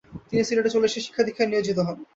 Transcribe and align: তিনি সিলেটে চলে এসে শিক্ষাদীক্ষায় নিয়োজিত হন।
তিনি 0.29 0.41
সিলেটে 0.47 0.73
চলে 0.73 0.87
এসে 0.89 0.99
শিক্ষাদীক্ষায় 1.05 1.49
নিয়োজিত 1.51 1.77
হন। 1.87 1.97